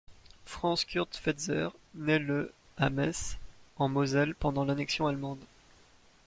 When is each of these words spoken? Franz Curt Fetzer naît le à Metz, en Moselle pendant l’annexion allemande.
Franz 0.47 0.83
Curt 0.83 1.11
Fetzer 1.15 1.69
naît 1.93 2.17
le 2.17 2.51
à 2.75 2.89
Metz, 2.89 3.37
en 3.77 3.87
Moselle 3.87 4.33
pendant 4.33 4.65
l’annexion 4.65 5.05
allemande. 5.05 5.45